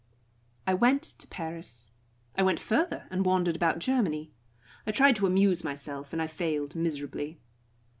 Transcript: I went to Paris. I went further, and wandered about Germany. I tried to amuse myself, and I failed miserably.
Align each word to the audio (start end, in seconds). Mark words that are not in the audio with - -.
I 0.65 0.73
went 0.73 1.03
to 1.03 1.27
Paris. 1.27 1.91
I 2.35 2.41
went 2.41 2.59
further, 2.59 3.05
and 3.11 3.23
wandered 3.23 3.55
about 3.55 3.77
Germany. 3.77 4.31
I 4.87 4.91
tried 4.91 5.15
to 5.17 5.27
amuse 5.27 5.63
myself, 5.63 6.11
and 6.11 6.19
I 6.19 6.25
failed 6.25 6.73
miserably. 6.73 7.39